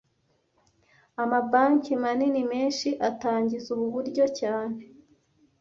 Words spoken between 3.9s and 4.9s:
buryo cyane